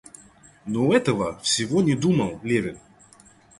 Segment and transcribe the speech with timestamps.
[0.65, 2.79] Но этого всего не думал Левин.